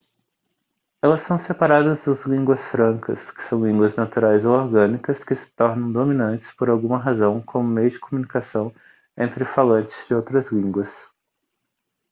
[0.99, 5.91] elas são separadas das línguas francas que são línguas naturais ou orgânicas que se tornam
[5.91, 8.73] dominantes por alguma razão como meio de comunicação
[9.15, 11.11] entre falantes de outras línguas